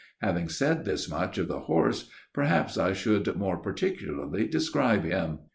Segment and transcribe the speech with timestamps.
[0.19, 5.37] Having said thus much of the horse, perhaps we should more particularly describe him.